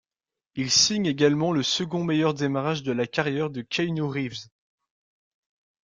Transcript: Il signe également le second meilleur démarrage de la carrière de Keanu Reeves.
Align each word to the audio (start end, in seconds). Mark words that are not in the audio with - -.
Il 0.55 0.71
signe 0.71 1.05
également 1.05 1.51
le 1.51 1.61
second 1.61 2.03
meilleur 2.03 2.33
démarrage 2.33 2.81
de 2.81 2.91
la 2.91 3.05
carrière 3.05 3.51
de 3.51 3.61
Keanu 3.61 4.01
Reeves. 4.01 4.47